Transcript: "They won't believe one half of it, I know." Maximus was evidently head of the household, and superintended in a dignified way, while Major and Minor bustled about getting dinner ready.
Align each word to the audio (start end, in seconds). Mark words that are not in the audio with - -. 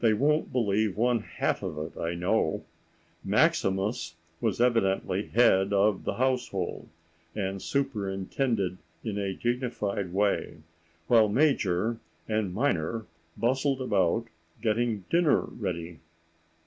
"They 0.00 0.12
won't 0.12 0.52
believe 0.52 0.98
one 0.98 1.20
half 1.20 1.62
of 1.62 1.78
it, 1.78 1.98
I 1.98 2.14
know." 2.14 2.62
Maximus 3.24 4.16
was 4.38 4.60
evidently 4.60 5.28
head 5.28 5.72
of 5.72 6.04
the 6.04 6.16
household, 6.16 6.90
and 7.34 7.62
superintended 7.62 8.76
in 9.02 9.16
a 9.16 9.32
dignified 9.32 10.12
way, 10.12 10.58
while 11.06 11.30
Major 11.30 11.98
and 12.28 12.52
Minor 12.52 13.06
bustled 13.38 13.80
about 13.80 14.26
getting 14.60 15.04
dinner 15.08 15.40
ready. 15.40 16.00